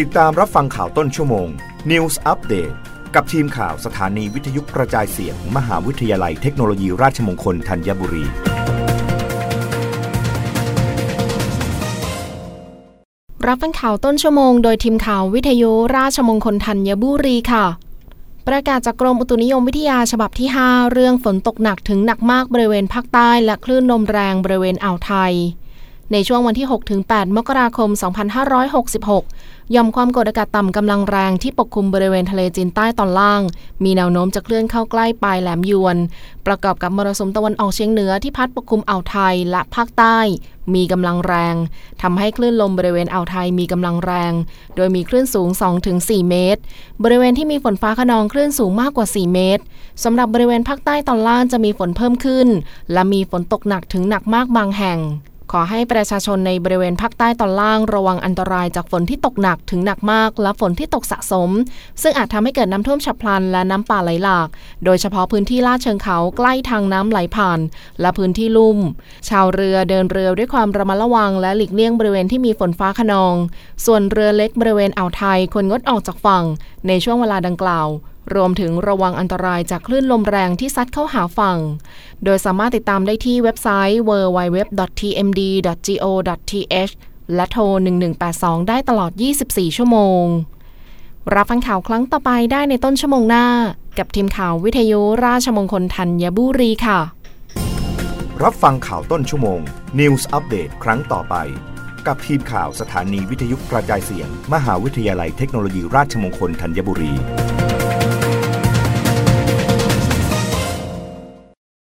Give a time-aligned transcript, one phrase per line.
[0.00, 1.48] ติดตามรับฟังข่าวต้นชั่วโมง
[1.90, 2.74] News Update
[3.14, 8.24] กับทีมข่าวสถานีวิทยุกระจายเสียงมมหาวิทยาลัยเทคโนโลยีราชมงคลธัญบุรี
[13.46, 17.66] รับฟังข่าวต้นชั่วโมงโดยทีมข่าววิทยุราชมงคลธัญบุรีค่ะ
[18.48, 25.34] ประกาศจากกรมอุตุนิยมวิทยาฉบับที่ 5 เรื่องฝนตกหนักถึงหนักมากบริเวณภาคใต้และคลื่นลมแรงบริเวณอ่าวไทย
[26.12, 26.66] ในช่วงวันที่
[27.02, 27.90] 6-8 มกราคม
[28.80, 33.42] 2566 ยอมความกดอากาศต่ำกำลังแรงที่ปกคลุมบริเวณทะเลจีนใต้ตอนล่าง
[33.84, 35.96] มีแนวโน้มจะเคลื่อนเข้าใกล้ปลายแหลมยวน
[36.46, 40.18] ประกอบกับมรสุมตะวันออกเฉียงเหนือที่พัดปกคลุมอ่าวไทยและภาคใต้
[40.74, 41.56] มีกำลังแรง
[42.02, 44.32] ทำให้คลื่นลมบริเวณอ่าวไทยมีกำลังแรง
[44.76, 45.48] โดยมีคลื่นสูง
[45.88, 46.60] 2-4 เมตร
[47.02, 49.62] บริเวณที่มีฝนฟ้าขนองคลื่นสูงมากกว่า 4 เมตร
[50.04, 52.48] สำหรับบริเวณภาคใต้ตอนล่างจะมีฝนเพิ่มขึ้น
[52.92, 55.00] และมีฝนตกหนักถึงหนักมากบางแห่ง
[55.54, 61.50] ขอให้ประชาชนในบริเวณภาคใต้ตอนล่างระวังอันตรายจากฝนที่ตกหนักถึงหนักมาก และฝนที่ตกสะสม
[62.02, 64.48] ซึ่งอาจทำให้เกิดน้ำท่วมฉับพลันและน้ำป่าไหลหลาก
[64.84, 67.60] โดยเฉพาะพื้นที่ลาดเชิงเขาใกล้ทางน้ำไหลผ่าน
[68.00, 68.78] และพื้นที่ลุ่ม
[69.28, 73.34] ชาวเรือเดินเรือด้วยความระมัดระวัง และหลีกเลี่ยงบริเวณที่มีฝนฟ้าขนอง
[73.86, 76.44] ส่วนเรือเล็กบริเวณอ่าวไทยควรงดออกจากฝั่ง
[76.88, 77.88] ในช่วงเวลาดังกล่าว
[78.36, 81.58] รวมถึงระวังอันตรายจากคลื่นลมแรงที่ซัดเข้าหาฝั่ง
[82.24, 84.92] โดยสามารถติดตามได้ที่เว็บไซต์ www.tmd.go.th
[87.34, 87.62] และโทร
[88.18, 89.10] 1182 ได้ตลอด
[89.44, 90.24] 24 ชั่วโมง
[91.34, 93.46] รับฟังข่าวครั้งต่อไปได้ในต้นชั่วโมงหน้า
[93.98, 96.98] กับทีมข่าววิทยุราชมงคลธัญบุรีค่ะ
[98.42, 99.60] รับฟังข่าวต้นชั่วโมง
[99.98, 101.34] News Update ครั้งต่อไป
[102.06, 107.12] กับทีมข่าวสถานีวิทยุกระจายเสียง มหาวิทยาลัยเทคโนโลยีราชมงคลธัญบุรี